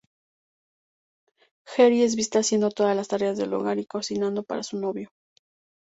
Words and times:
Geri 1.75 2.01
es 2.01 2.15
vista 2.15 2.39
haciendo 2.39 2.69
todas 2.71 2.95
las 2.95 3.07
tareas 3.07 3.37
del 3.37 3.53
hogar 3.53 3.77
y 3.77 3.85
cocinando 3.85 4.41
para 4.41 4.63
su 4.63 4.79
'novio'. 4.79 5.11